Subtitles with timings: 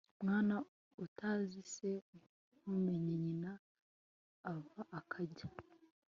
[0.23, 0.55] mwana
[1.05, 1.89] utazi se
[2.57, 3.51] ntumenye nyina
[4.51, 5.47] ava akajya